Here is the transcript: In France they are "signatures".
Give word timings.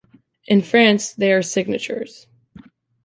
In 0.47 0.63
France 0.63 1.13
they 1.13 1.31
are 1.31 1.43
"signatures". 1.43 2.25